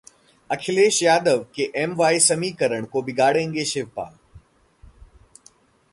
[0.49, 4.17] अखिलेश यादव के M-Y समीकरण को बिगाड़ेंगे शिवपाल?